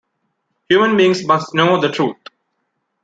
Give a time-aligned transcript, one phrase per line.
[0.69, 2.17] Human beings must know the "Truth".